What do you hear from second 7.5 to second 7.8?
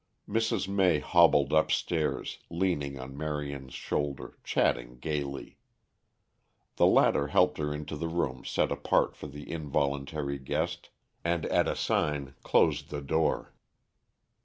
her